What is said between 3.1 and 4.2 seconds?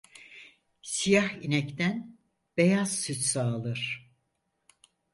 sağılır.